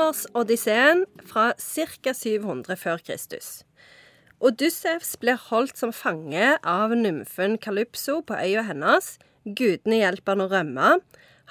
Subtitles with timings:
[0.00, 2.12] Homers Odysseen fra ca.
[2.14, 3.48] 700 før Kristus.
[4.40, 9.18] Odyssevs blir holdt som fange av nymfen Kalypso på øya hennes.
[9.44, 10.94] Gudene hjelper han å rømme.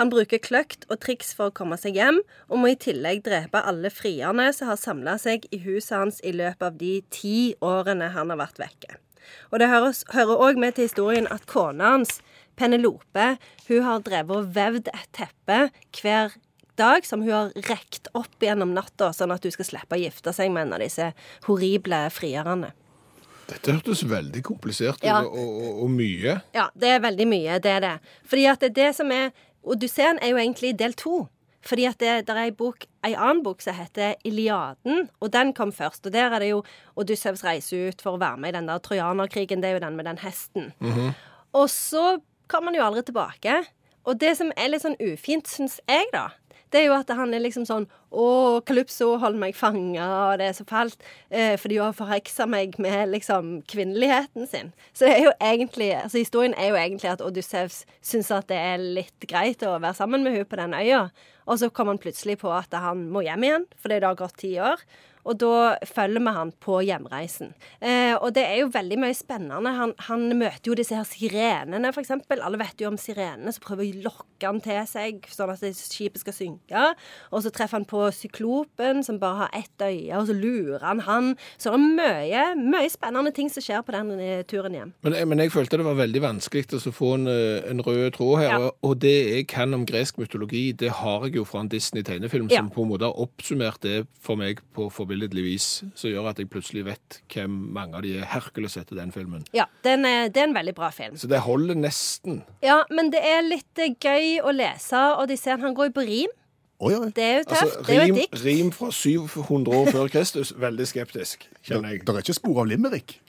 [0.00, 3.60] Han bruker kløkt og triks for å komme seg hjem, og må i tillegg drepe
[3.60, 8.14] alle frierne som har samla seg i huset hans i løpet av de ti årene
[8.16, 8.96] han har vært vekke.
[9.52, 12.22] Og det hører òg med til historien at kona hans,
[12.56, 13.34] Penelope,
[13.68, 15.66] hun har drevet og vevd et teppe
[16.00, 16.32] hver
[16.78, 20.32] dag som hun har rekt opp gjennom natta, sånn at hun skal slippe å gifte
[20.36, 21.10] seg med en av disse
[21.48, 22.70] horrible frierne.
[23.48, 25.22] Dette hørtes veldig komplisert ut, Ja.
[25.24, 26.34] og, og, og mye.
[26.54, 27.94] Ja, det er veldig mye, det er det.
[28.28, 29.30] Fordi at det, er det som er
[29.68, 31.26] Odysseen er jo egentlig del to.
[31.68, 35.50] Fordi at det der er ei bok, ei annen bok som heter Iliaden, og den
[35.56, 36.06] kom først.
[36.06, 36.60] Og der er det jo
[37.00, 39.60] Odyssevs reise ut for å være med i den der trojanerkrigen.
[39.64, 40.70] Det er jo den med den hesten.
[41.56, 42.18] Og så
[42.48, 43.56] kommer han jo aldri tilbake.
[44.08, 46.28] Og det som er litt sånn ufint, syns jeg, da,
[46.72, 48.26] det er jo at han er liksom sånn Å,
[48.64, 51.02] Calypso holder meg fanga, og det er så fælt.
[51.30, 54.72] Eh, fordi hun har forheksa meg med liksom kvinneligheten sin.
[54.92, 58.56] Så det er jo egentlig Altså historien er jo egentlig at Odyssevs syns at det
[58.56, 61.08] er litt greit å være sammen med henne på den øya.
[61.48, 64.40] Og så kommer han plutselig på at han må hjem igjen, fordi det har gått
[64.40, 64.82] ti år.
[65.28, 67.50] Og da følger vi han på hjemreisen.
[67.84, 69.72] Eh, og det er jo veldig mye spennende.
[69.76, 72.40] Han, han møter jo disse her sirenene, for eksempel.
[72.44, 76.22] Alle vet jo om sirenene som prøver å lokke han til seg, sånn at skipet
[76.22, 76.84] skal synke.
[77.32, 81.00] Og så treffer han på syklopen, som bare har ett øye, og så lurer han
[81.06, 81.30] han.
[81.58, 84.92] Så det er mye, mye spennende ting som skjer på den eh, turen hjem.
[85.02, 88.12] Men, jeg- men jeg følte det var veldig vanskelig å få en, eh, en rød
[88.16, 88.48] tråd her.
[88.58, 88.70] Ja.
[88.82, 92.58] Og, det jeg kan om gresk mytologi, det har jeg jo fra en Disney-tegnefilm, Ja.
[92.58, 96.36] som på en måte har oppsummert det for meg på forbilledlig vis, som gjør at
[96.38, 98.24] jeg plutselig vet hvem mange av de er.
[98.24, 99.44] Hercules etter den filmen.
[99.54, 101.14] Ja, den er, det er en veldig bra film.
[101.16, 102.42] Så det holder nesten.
[102.62, 105.92] Ja, men det er litt eh, gøy å lese og de ser Han går jo
[106.00, 106.28] på rim.
[106.78, 107.08] Oi, oi.
[107.10, 107.62] Det er jo tøft.
[107.62, 108.42] Altså, det er jo et dikt.
[108.44, 112.04] rim fra 700 år før Kristus, veldig skeptisk, kjenner jeg.
[112.06, 113.16] Det er ikke spor av limerick.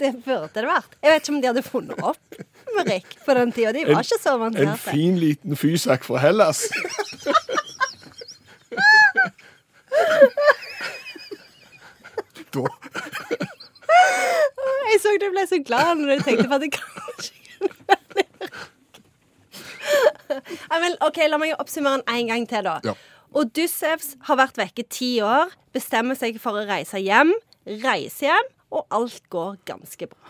[0.00, 0.94] Det burde det vært.
[1.04, 2.34] Jeg vet ikke om de hadde funnet opp
[2.66, 3.70] Limerick på den tida.
[3.76, 6.64] De var ikke så En fin liten fysak fra Hellas.
[12.54, 12.64] Da,
[14.90, 18.04] Jeg så du ble så glad når du tenkte på at det kanskje kunne være
[18.18, 18.56] Limerick.
[20.70, 22.78] Ja, men, OK, la meg oppsummere den en gang til, da.
[22.84, 22.94] Ja.
[23.34, 27.32] Odyssevs har vært vekke ti år, bestemmer seg for å reise hjem,
[27.82, 30.20] reiser hjem, og alt går ganske bra.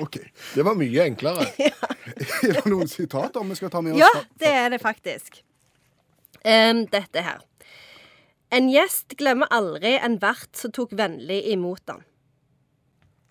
[0.00, 0.18] OK.
[0.54, 1.48] Det var mye enklere.
[2.06, 4.02] Er det noen sitater vi skal ta med oss?
[4.04, 5.40] Ja, det er det faktisk.
[6.46, 7.40] Um, dette her.
[8.54, 12.04] En gjest glemmer aldri en vert som tok vennlig imot han.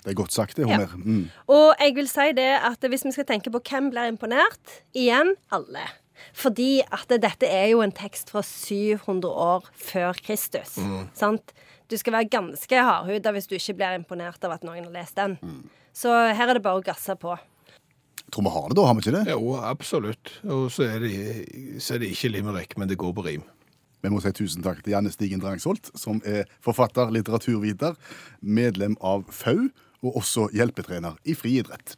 [0.04, 0.84] Det er godt sagt, det, Ja.
[0.84, 0.92] Homer.
[1.02, 1.30] Mm.
[1.50, 5.34] Og jeg vil si det at hvis vi skal tenke på hvem blir imponert, igjen
[5.56, 5.88] alle.
[6.36, 10.78] Fordi at dette er jo en tekst fra 700 år før Kristus.
[11.18, 11.56] Sant?
[11.92, 15.20] Du skal være ganske hardhuda hvis du ikke blir imponert av at noen har lest
[15.20, 15.38] den.
[15.96, 17.36] Så her er det bare å gasse på.
[18.34, 19.26] Tror vi har det da, har vi ikke det?
[19.36, 20.32] Jo, absolutt.
[20.50, 21.12] Og så er, det,
[21.84, 23.46] så er det ikke limerick, men det går på rim.
[24.06, 27.98] Vi må si tusen takk til Janne Stigen Drangsholt, som er forfatter, litteraturviter,
[28.42, 29.70] medlem av FAU
[30.06, 31.98] og også hjelpetrener i friidrett.